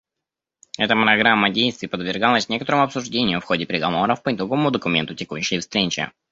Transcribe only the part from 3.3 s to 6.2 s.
в ходе переговоров по итоговому документу текущей встречи.